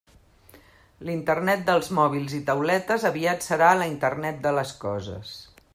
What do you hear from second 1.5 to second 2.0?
dels